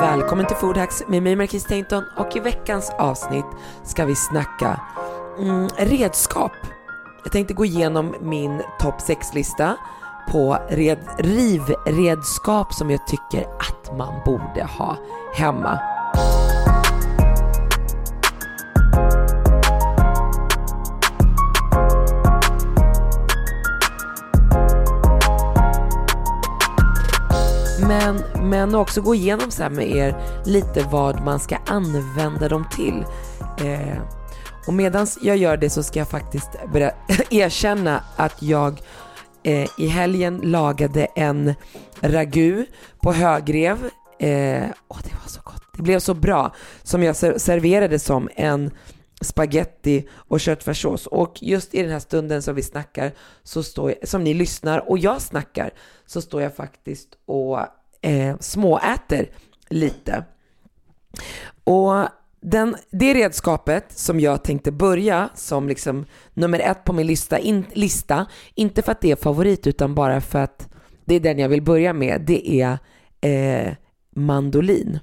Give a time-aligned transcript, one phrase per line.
[0.00, 3.44] Välkommen till Foodhacks med mig Marquis Tainton och i veckans avsnitt
[3.84, 4.80] ska vi snacka
[5.38, 6.52] mm, redskap.
[7.22, 9.76] Jag tänkte gå igenom min topp 6-lista
[10.30, 14.96] på red, rivredskap som jag tycker att man borde ha
[15.34, 15.91] hemma.
[28.04, 30.14] Men, men också gå igenom så med er
[30.46, 33.04] lite vad man ska använda dem till.
[33.66, 33.98] Eh,
[34.66, 36.92] och medan jag gör det så ska jag faktiskt börja
[37.30, 38.82] erkänna att jag
[39.42, 41.54] eh, i helgen lagade en
[42.00, 42.66] ragu
[43.02, 43.76] på högrev.
[44.18, 45.62] Eh, åh, det var så gott.
[45.76, 48.70] Det blev så bra som jag serverade som en
[49.20, 51.06] spaghetti och köttfärssås.
[51.06, 54.90] Och just i den här stunden som vi snackar, så står jag, som ni lyssnar
[54.90, 55.70] och jag snackar,
[56.06, 57.58] så står jag faktiskt och
[58.02, 59.30] eh, småäter
[59.68, 60.24] lite.
[61.64, 62.08] Och
[62.40, 67.64] den, det redskapet som jag tänkte börja som liksom nummer ett på min lista, in,
[67.72, 70.68] lista, inte för att det är favorit utan bara för att
[71.04, 72.78] det är den jag vill börja med, det är
[73.20, 73.72] eh,
[74.16, 74.98] mandolin.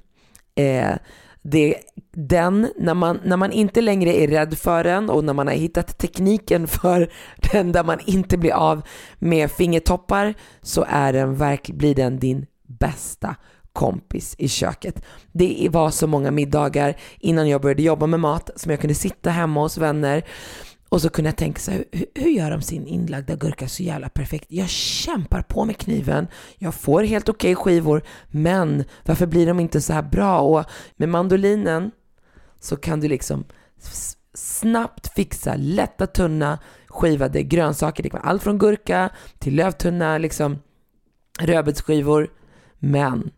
[0.54, 0.94] Eh,
[1.42, 1.76] det,
[2.12, 5.54] den, när man, när man inte längre är rädd för den och när man har
[5.54, 7.12] hittat tekniken för
[7.52, 8.82] den där man inte blir av
[9.18, 12.46] med fingertoppar så är den blir den din
[12.78, 13.36] bästa
[13.72, 15.02] kompis i köket.
[15.32, 19.30] Det var så många middagar innan jag började jobba med mat som jag kunde sitta
[19.30, 20.24] hemma hos vänner
[20.88, 23.82] och så kunde jag tänka så här, hur, hur gör de sin inlagda gurka så
[23.82, 24.46] jävla perfekt?
[24.48, 26.26] Jag kämpar på med kniven,
[26.58, 30.40] jag får helt okej okay skivor, men varför blir de inte så här bra?
[30.40, 30.64] Och
[30.96, 31.90] med mandolinen
[32.60, 33.44] så kan du liksom
[34.34, 36.58] snabbt fixa lätta, tunna,
[36.88, 38.02] skivade grönsaker.
[38.02, 40.58] Det kan vara allt från gurka till lövtunna, liksom
[41.40, 42.30] rödbetsskivor.
[42.80, 43.30] Men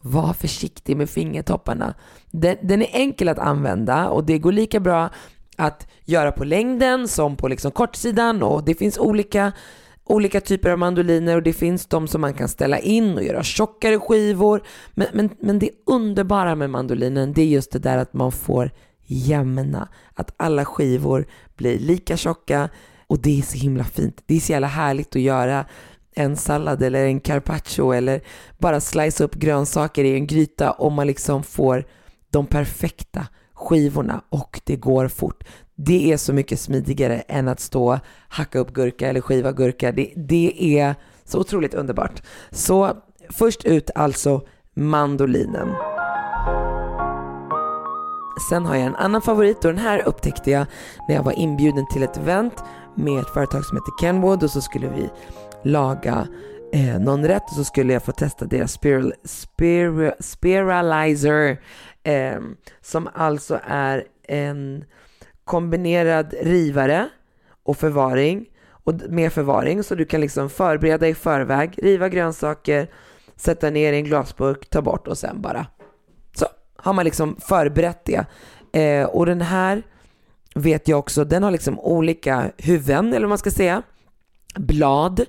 [0.00, 1.94] var försiktig med fingertopparna.
[2.30, 5.10] Den, den, är enkel att använda och det går lika bra
[5.56, 9.52] att göra på längden som på liksom kortsidan och det finns olika,
[10.04, 13.42] olika typer av mandoliner och det finns de som man kan ställa in och göra
[13.42, 14.62] tjockare skivor.
[14.94, 18.70] Men, men, men det underbara med mandolinen det är just det där att man får
[19.06, 22.68] jämna, att alla skivor blir lika tjocka
[23.06, 24.22] och det är så himla fint.
[24.26, 25.64] Det är så jävla härligt att göra
[26.14, 28.20] en sallad eller en carpaccio eller
[28.58, 31.84] bara slice upp grönsaker i en gryta om man liksom får
[32.30, 35.44] de perfekta skivorna och det går fort.
[35.74, 37.98] Det är så mycket smidigare än att stå och
[38.28, 39.92] hacka upp gurka eller skiva gurka.
[39.92, 42.22] Det, det är så otroligt underbart.
[42.50, 42.96] Så
[43.30, 44.42] först ut alltså
[44.74, 45.68] mandolinen.
[48.50, 50.66] Sen har jag en annan favorit och den här upptäckte jag
[51.08, 52.54] när jag var inbjuden till ett event
[52.94, 55.10] med ett företag som heter Kenwood och så skulle vi
[55.68, 56.28] laga
[56.72, 61.60] eh, någon rätt och så skulle jag få testa deras spiral, spiral, spiralizer
[62.02, 62.38] eh,
[62.80, 64.84] som alltså är en
[65.44, 67.08] kombinerad rivare
[67.62, 69.82] och förvaring och med förvaring.
[69.82, 72.90] Så du kan liksom förbereda i förväg, riva grönsaker,
[73.36, 75.66] sätta ner i en glasburk, ta bort och sen bara.
[76.34, 76.46] Så
[76.76, 78.24] har man liksom förberett det.
[78.80, 79.82] Eh, och den här
[80.54, 83.82] vet jag också, den har liksom olika huvuden eller vad man ska säga
[84.54, 85.20] blad.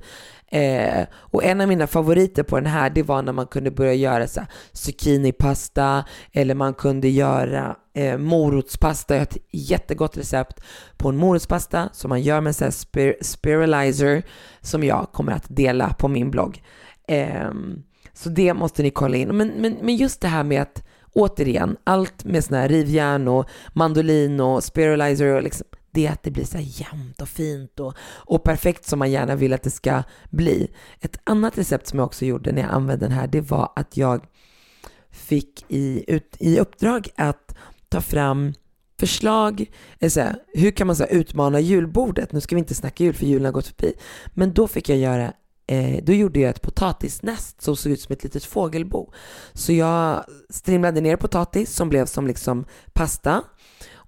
[0.52, 3.94] Eh, och en av mina favoriter på den här det var när man kunde börja
[3.94, 4.42] göra så
[4.72, 9.14] zucchinipasta eller man kunde göra eh, morotspasta.
[9.14, 10.62] Jag har ett jättegott recept
[10.98, 14.24] på en morotspasta som man gör med så spir spiralizer
[14.62, 16.64] som jag kommer att dela på min blogg.
[17.08, 17.52] Eh,
[18.14, 19.38] så det måste ni kolla in.
[19.38, 20.84] Men, men, men just det här med att
[21.14, 26.24] återigen, allt med sådana här rivjärn och mandolin och spiralizer och liksom det är att
[26.24, 29.70] det blir så jämnt och fint och, och perfekt som man gärna vill att det
[29.70, 30.72] ska bli.
[31.00, 33.98] Ett annat recept som jag också gjorde när jag använde den här, det var att
[33.98, 34.26] jag
[35.12, 37.56] fick i, ut, i uppdrag att
[37.90, 38.54] ta fram
[39.00, 42.32] förslag, eh, så här, hur kan man så här, utmana julbordet?
[42.32, 43.94] Nu ska vi inte snacka jul för julen har gått förbi.
[44.34, 45.34] Men då fick jag göra
[45.68, 49.12] eh, då gjorde jag ett potatisnäst som såg ut som ett litet fågelbo.
[49.54, 53.44] Så jag strimlade ner potatis som blev som liksom pasta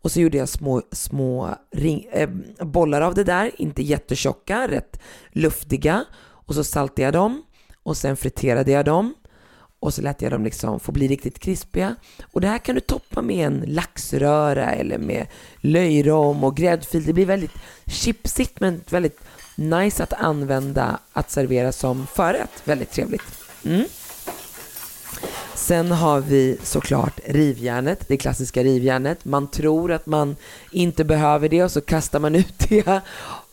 [0.02, 5.00] och så gjorde jag små, små ring, äh, bollar av det där, inte jättetjocka, rätt
[5.30, 6.06] luftiga.
[6.22, 7.44] Och så saltade jag dem
[7.84, 9.14] och sen friterade jag dem
[9.80, 11.96] och så lät jag dem liksom få bli riktigt krispiga.
[12.32, 15.28] Och det här kan du toppa med en laxröra eller med
[15.62, 17.06] löjrom och gräddfil.
[17.06, 17.54] Det blir väldigt
[17.86, 19.20] chipsigt men väldigt
[19.56, 22.62] nice att använda att servera som förrätt.
[22.64, 23.22] Väldigt trevligt.
[23.66, 23.86] Mm.
[25.56, 29.26] Sen har vi såklart rivjärnet, det klassiska rivjärnet.
[29.26, 30.36] Man tror att man
[30.72, 33.02] inte behöver det och så kastar man ut det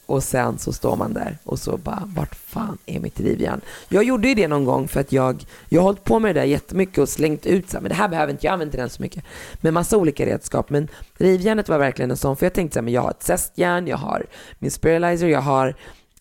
[0.08, 3.60] och sen så står man där och så bara, vart fan är mitt rivjärn?
[3.88, 6.40] Jag gjorde ju det någon gång för att jag, jag har hållit på med det
[6.40, 8.90] där jättemycket och slängt ut så men det här behöver inte jag, använder inte den
[8.90, 9.24] så mycket.
[9.60, 12.84] Med massa olika redskap, men rivjärnet var verkligen en sån, för jag tänkte så här,
[12.84, 14.26] men jag har ett zestjärn, jag har
[14.58, 15.74] min spiralizer, jag har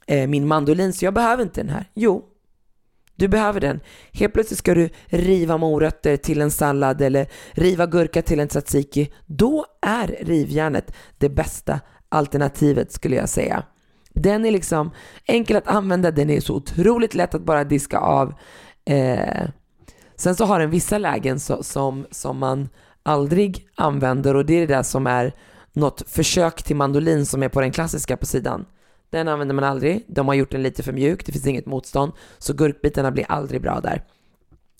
[0.07, 1.89] eh, min mandolin, så jag behöver inte den här.
[1.93, 2.25] Jo,
[3.17, 3.79] du behöver den.
[4.13, 9.13] Helt plötsligt ska du riva morötter till en sallad eller riva gurka till en tzatziki.
[9.25, 11.79] Då är rivjärnet det bästa
[12.09, 13.63] alternativet skulle jag säga.
[14.13, 14.91] Den är liksom
[15.25, 18.33] enkel att använda, den är så otroligt lätt att bara diska av.
[18.85, 19.49] Eh,
[20.15, 22.69] sen så har den vissa lägen så, som, som man
[23.03, 25.33] aldrig använder och det är det där som är
[25.73, 28.65] något försök till mandolin som är på den klassiska på sidan.
[29.09, 32.11] Den använder man aldrig, de har gjort den lite för mjuk, det finns inget motstånd,
[32.37, 34.03] så gurkbitarna blir aldrig bra där.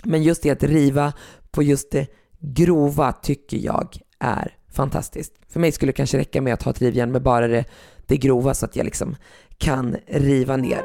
[0.04, 1.14] Men just det att riva
[1.52, 2.08] på just det
[2.40, 5.34] grova tycker jag är fantastiskt.
[5.50, 7.66] För mig skulle det kanske räcka med att ha ett rivjärn med bara det,
[8.06, 9.16] det grova så att jag liksom
[9.58, 10.84] kan riva ner.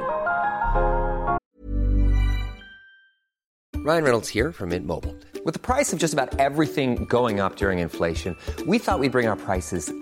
[3.86, 5.14] Ryan Reynolds här från Mint Mobile.
[5.62, 9.28] priset på nästan allt som går upp under inflationen, trodde vi att vi skulle bring
[9.28, 10.01] våra priser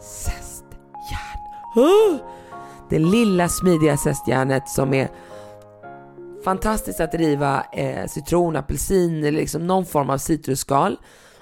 [0.00, 1.40] Zestjärn.
[1.76, 2.20] Oh!
[2.90, 5.10] Det lilla smidiga zestjärnet som är
[6.44, 10.96] fantastiskt att riva eh, citron, apelsin eller liksom någon form av citrusskal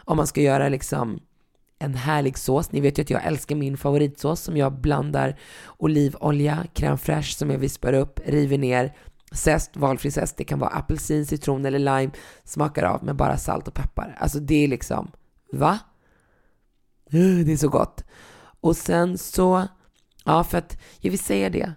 [0.04, 1.20] om man ska göra liksom
[1.78, 2.72] en härlig sås.
[2.72, 5.38] Ni vet ju att jag älskar min favoritsås som jag blandar
[5.76, 8.94] olivolja, crème fraîche som jag vispar upp, river ner,
[9.32, 10.36] zest, valfri zest.
[10.36, 12.10] Det kan vara apelsin, citron eller lime.
[12.44, 14.16] Smakar av med bara salt och peppar.
[14.20, 15.10] Alltså det är liksom,
[15.52, 15.78] va?
[17.10, 18.04] Det är så gott.
[18.68, 19.68] Och sen så,
[20.24, 21.72] ja för att jag vill säga det.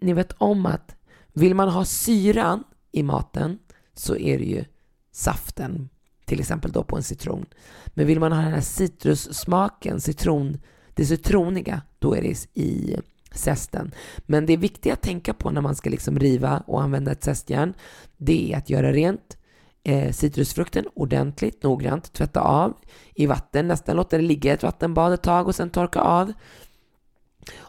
[0.00, 0.96] Ni vet om att
[1.32, 3.58] vill man ha syran i maten
[3.94, 4.64] så är det ju
[5.12, 5.88] saften,
[6.24, 7.46] till exempel då på en citron.
[7.86, 10.60] Men vill man ha den här citrussmaken, citron,
[10.94, 12.96] det citroniga, då är det i
[13.32, 13.94] zesten.
[14.18, 17.24] Men det är viktigt att tänka på när man ska liksom riva och använda ett
[17.24, 17.74] zestjärn,
[18.16, 19.36] det är att göra rent
[19.84, 22.74] eh, citrusfrukten ordentligt, noggrant, tvätta av
[23.14, 26.32] i vatten, nästan låta det ligga i ett vattenbad ett tag och sen torka av.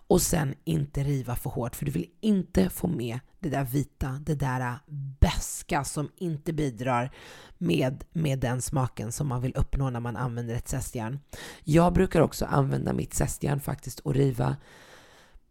[0.08, 4.20] Och sen inte riva för hårt för du vill inte få med det där vita,
[4.26, 4.76] det där äh,
[5.20, 7.12] beska som inte bidrar
[7.58, 11.20] med, med den smaken som man vill uppnå när man använder ett zestjärn.
[11.64, 14.56] Jag brukar också använda mitt zestjärn faktiskt och riva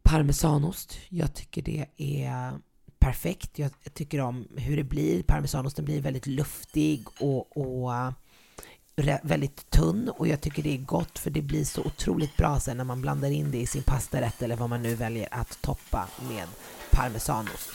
[0.03, 0.99] parmesanost.
[1.09, 2.53] Jag tycker det är
[3.03, 3.59] perfekt.
[3.59, 5.23] Jag tycker om hur det blir.
[5.23, 11.19] Parmesanosten blir väldigt luftig och, och eh, väldigt tunn och jag tycker det är gott
[11.19, 14.43] för det blir så otroligt bra sen när man blandar in det i sin pastarätt
[14.43, 16.49] eller vad man nu väljer att toppa med
[16.91, 17.71] parmesanost.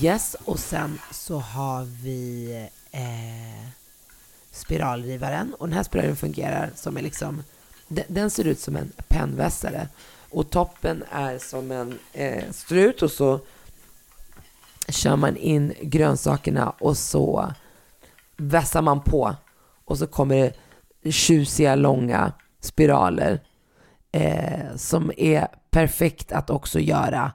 [0.00, 2.52] Yes, och sen så har vi
[2.90, 3.68] eh,
[4.50, 7.42] spiralrivaren och den här spiralen fungerar som är liksom
[7.88, 9.88] den, den ser ut som en pennvässare
[10.32, 13.40] och toppen är som en eh, strut och så
[14.88, 17.52] kör man in grönsakerna och så
[18.36, 19.36] vässar man på
[19.84, 20.52] och så kommer
[21.02, 23.40] det tjusiga långa spiraler
[24.12, 27.32] eh, som är perfekt att också göra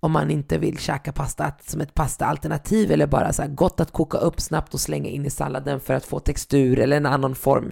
[0.00, 3.92] om man inte vill käka pasta som ett pastaalternativ eller bara så här gott att
[3.92, 7.34] koka upp snabbt och slänga in i salladen för att få textur eller en annan
[7.34, 7.70] form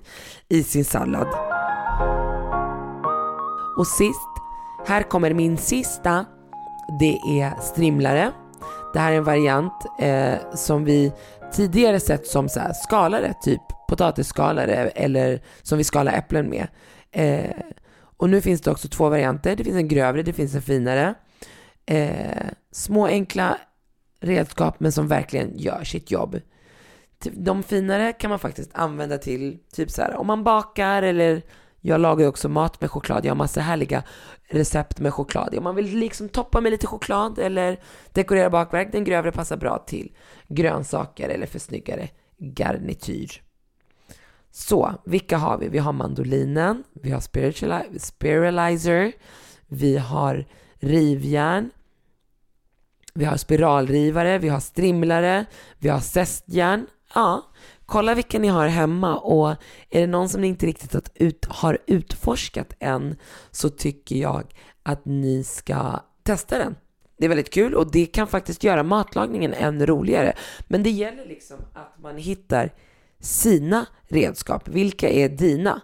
[0.49, 1.27] i sin sallad.
[3.79, 4.40] Och sist,
[4.87, 6.27] här kommer min sista.
[7.01, 8.33] Det är strimlare.
[8.93, 11.13] Det här är en variant eh, som vi
[11.53, 16.67] tidigare sett som så här, skalare, typ potatisskalare eller som vi skalar äpplen med.
[17.13, 17.57] Eh,
[18.17, 19.57] och nu finns det också två varianter.
[19.57, 21.15] Det finns en grövre, det finns en finare.
[21.87, 23.59] Eh, små enkla
[24.21, 26.41] redskap men som verkligen gör sitt jobb.
[27.33, 31.43] De finare kan man faktiskt använda till typ så här om man bakar eller
[31.81, 33.25] jag lagar ju också mat med choklad.
[33.25, 34.03] Jag har massa härliga
[34.49, 35.55] recept med choklad.
[35.59, 37.81] Om man vill liksom toppa med lite choklad eller
[38.13, 40.13] dekorera bakverk, den grövre passar bra till
[40.49, 42.09] grönsaker eller för snyggare
[42.39, 43.43] garnityr.
[44.51, 45.69] Så, vilka har vi?
[45.69, 47.21] Vi har mandolinen, vi har
[47.99, 49.13] spiralizer,
[49.67, 51.71] vi har rivjärn,
[53.15, 55.45] vi har spiralrivare, vi har strimlare,
[55.79, 56.87] vi har zestjärn.
[57.15, 57.51] Ja,
[57.91, 59.51] kolla vilka ni har hemma och
[59.91, 63.17] är det någon som ni inte riktigt har, ut, har utforskat än
[63.51, 66.77] så tycker jag att ni ska testa den.
[67.19, 70.33] Det är väldigt kul och det kan faktiskt göra matlagningen än roligare.
[70.69, 72.75] Men det gäller liksom att man hittar
[73.21, 74.69] sina redskap.
[74.69, 75.81] Vilka är dina?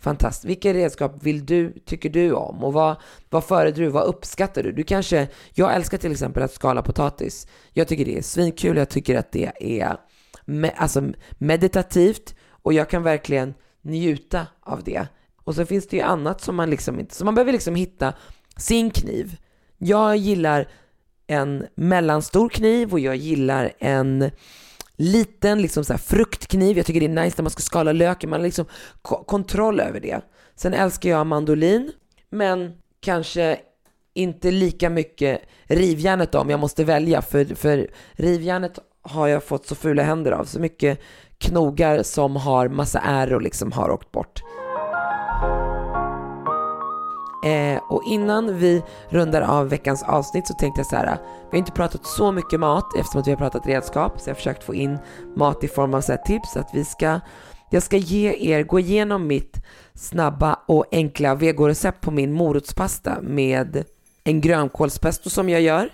[0.00, 0.44] Fantastiskt.
[0.44, 2.64] Vilka redskap vill du, tycker du om?
[2.64, 2.96] Och vad,
[3.30, 3.90] vad föredrar du?
[3.90, 4.72] Vad uppskattar du?
[4.72, 7.46] Du kanske, jag älskar till exempel att skala potatis.
[7.72, 8.76] Jag tycker det är svinkul.
[8.76, 9.96] Jag tycker att det är
[10.44, 15.06] me, alltså meditativt och jag kan verkligen njuta av det.
[15.44, 18.14] Och så finns det ju annat som man liksom inte, så man behöver liksom hitta
[18.56, 19.36] sin kniv.
[19.78, 20.68] Jag gillar
[21.26, 24.30] en mellanstor kniv och jag gillar en
[24.96, 26.76] liten liksom så fruktkniv.
[26.76, 28.30] Jag tycker det är nice när man ska skala löken.
[28.30, 28.66] Man har liksom
[29.02, 30.20] kontroll över det.
[30.54, 31.92] Sen älskar jag mandolin,
[32.30, 33.58] men kanske
[34.14, 37.22] inte lika mycket rivjärnet då, om jag måste välja.
[37.22, 40.44] För, för rivjärnet har jag fått så fula händer av.
[40.44, 41.00] Så mycket
[41.38, 44.42] knogar som har massa ärr och liksom har åkt bort.
[47.44, 51.18] Eh, och innan vi rundar av veckans avsnitt så tänkte jag så här, eh,
[51.50, 54.34] vi har inte pratat så mycket mat eftersom att vi har pratat redskap, så jag
[54.34, 54.98] har försökt få in
[55.36, 57.20] mat i form av så tips att vi ska,
[57.70, 59.56] jag ska ge er, gå igenom mitt
[59.94, 63.84] snabba och enkla vegorecept på min morotspasta med
[64.24, 65.90] en grönkålspesto som jag gör,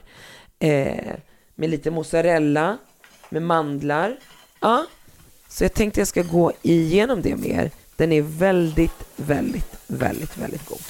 [0.59, 1.15] eh,
[1.55, 2.79] med lite mozzarella,
[3.29, 4.17] med mandlar,
[4.61, 4.87] ja,
[5.49, 7.71] så jag tänkte jag ska gå igenom det med er.
[7.97, 10.83] Den är väldigt, väldigt, väldigt, väldigt god.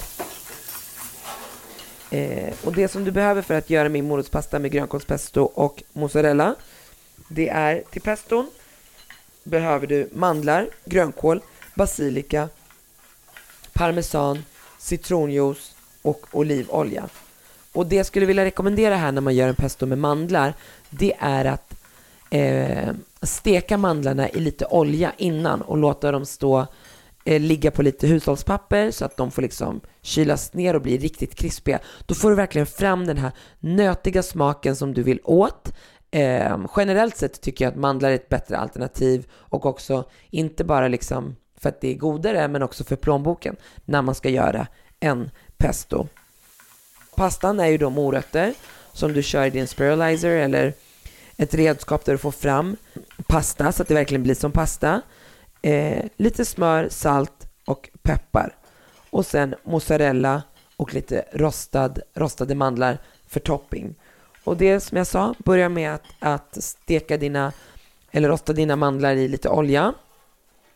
[2.11, 6.55] Eh, och det som du behöver för att göra min morotspasta med grönkålspesto och mozzarella,
[7.27, 8.49] det är till peston
[9.43, 11.41] behöver du mandlar, grönkål,
[11.75, 12.49] basilika,
[13.73, 14.43] parmesan,
[14.77, 17.09] citronjuice och olivolja.
[17.73, 20.53] Och det jag skulle vilja rekommendera här när man gör en pesto med mandlar,
[20.89, 21.68] det är att
[22.29, 22.89] eh,
[23.21, 26.67] steka mandlarna i lite olja innan och låta dem stå
[27.25, 31.35] eh, ligga på lite hushållspapper så att de får liksom kylas ner och bli riktigt
[31.35, 31.79] krispiga.
[32.05, 35.73] Då får du verkligen fram den här nötiga smaken som du vill åt.
[36.11, 40.87] Eh, generellt sett tycker jag att mandlar är ett bättre alternativ och också inte bara
[40.87, 43.55] liksom för att det är godare men också för plånboken
[43.85, 44.67] när man ska göra
[44.99, 46.07] en pesto.
[47.15, 48.53] Pastan är ju då morötter
[48.93, 50.73] som du kör i din spiralizer eller
[51.39, 52.77] ett redskap där du får fram
[53.27, 55.01] pasta så att det verkligen blir som pasta
[55.61, 58.55] eh, lite smör, salt och peppar.
[59.09, 60.43] Och sen mozzarella
[60.77, 63.95] och lite rostad, rostade mandlar för topping.
[64.43, 67.53] Och det som jag sa, börja med att, att steka dina,
[68.11, 69.93] eller rosta dina mandlar i lite olja.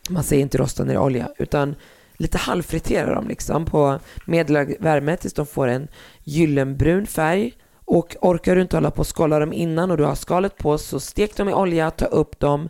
[0.10, 1.76] Man säger inte rosta ner olja, utan
[2.18, 5.88] lite halvfritera dem liksom på medelhög värme tills de får en
[6.24, 7.54] gyllenbrun färg.
[7.86, 10.78] Och orkar du inte hålla på och skala dem innan och du har skalet på
[10.78, 12.70] så stek dem i olja, ta upp dem,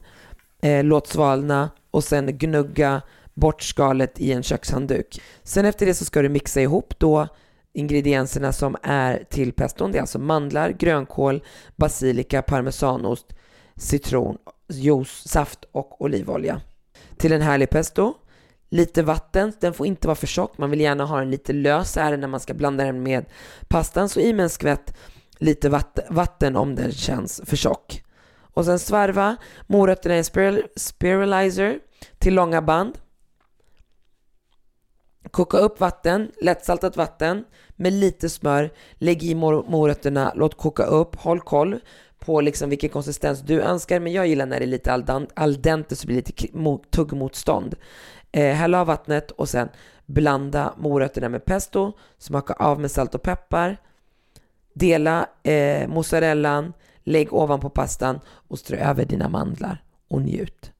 [0.62, 3.02] eh, låt svalna och sen gnugga
[3.34, 5.22] bort skalet i en kökshandduk.
[5.44, 7.28] Sen efter det så ska du mixa ihop då
[7.74, 9.92] ingredienserna som är till peston.
[9.92, 11.44] Det är alltså mandlar, grönkål,
[11.76, 13.34] basilika, parmesanost,
[13.76, 14.38] citron,
[14.70, 16.62] juice, saft och olivolja.
[17.18, 18.14] Till en härlig pesto,
[18.74, 21.96] lite vatten, den får inte vara för tjock, man vill gärna ha den lite lös
[21.96, 23.26] här när man ska blanda den med
[23.68, 24.94] pastan, så i med en skvätt
[25.38, 25.70] lite
[26.10, 28.04] vatten om den känns för tjock.
[28.54, 29.36] Och sen svarva
[29.68, 31.80] morötterna i en spiral, spiralizer
[32.18, 32.98] till långa band.
[35.32, 38.70] Koka upp vatten, lättsaltat vatten med lite smör.
[38.94, 41.16] Lägg i mor morötterna, låt koka upp.
[41.16, 41.80] Håll koll
[42.20, 44.00] på liksom vilken konsistens du önskar.
[44.00, 44.94] Men jag gillar när det är lite
[45.36, 47.76] al dente så blir det lite tuggmotstånd.
[48.34, 49.70] Eh, häll av vattnet och sen
[50.06, 51.94] blanda morötterna med pesto.
[52.18, 53.78] Smaka av med salt och peppar.
[54.74, 56.74] Dela eh, mozzarellan
[57.04, 60.72] Lägg ovanpå pastan och strö över dina mandlar och njut.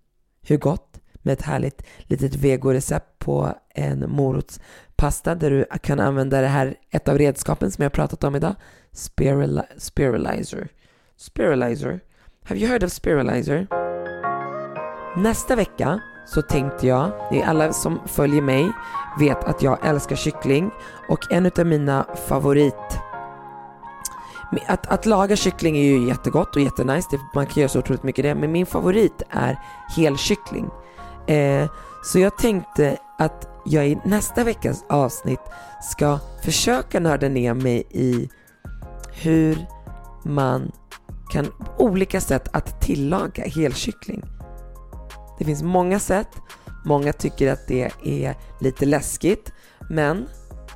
[0.42, 6.48] Hur gott med ett härligt litet vegorecept på en morotspasta där du kan använda det
[6.48, 8.56] här, ett av redskapen som jag pratat om idag,
[8.92, 10.68] spirali spiralizer.
[11.16, 12.00] Spiralizer.
[12.44, 13.68] Have you heard of spiralizer?
[15.18, 18.72] Nästa vecka så tänkte jag, ni alla som följer mig
[19.20, 20.72] vet att jag älskar kyckling
[21.10, 23.00] och en av mina favorit
[24.68, 28.24] att, att laga kyckling är ju jättegott och jättenice, man kan göra så otroligt mycket
[28.24, 29.60] det, men min favorit är
[29.96, 30.70] helkyckling.
[31.28, 31.70] Eh,
[32.04, 35.40] så jag tänkte att jag i nästa veckas avsnitt
[35.82, 38.30] ska försöka nörda ner mig i
[39.14, 39.58] hur
[40.24, 40.72] man
[41.32, 44.24] kan olika sätt att tillaga helkyckling.
[45.38, 46.30] Det finns många sätt,
[46.86, 49.52] många tycker att det är lite läskigt,
[49.90, 50.28] men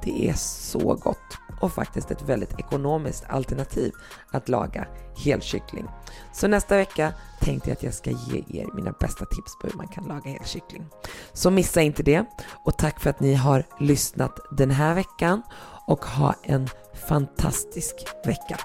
[0.04, 3.92] det är så gott och faktiskt ett väldigt ekonomiskt alternativ
[4.32, 4.88] att laga
[5.18, 5.88] helkyckling.
[6.34, 9.78] Så nästa vecka tänkte jag att jag ska ge er mina bästa tips på hur
[9.78, 10.86] man kan laga helkyckling.
[11.34, 12.26] Så missa inte det
[12.66, 15.42] och tack för att ni har lyssnat den här veckan
[15.88, 16.70] och ha en
[17.08, 17.96] fantastisk
[18.26, 18.60] vecka.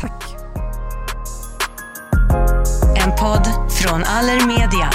[0.00, 0.41] Tack!
[3.02, 4.90] En podd från Allermedia.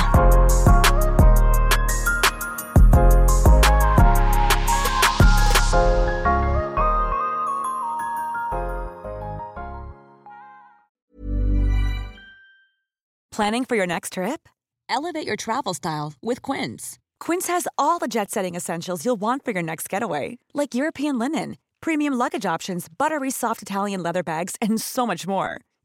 [13.36, 14.50] Planning for your next trip?
[14.90, 16.98] Elevate your travel style with Quince.
[17.20, 21.20] Quince has all the jet setting essentials you'll want for your next getaway, like European
[21.20, 25.67] linen, premium luggage options, buttery soft Italian leather bags, and so much more.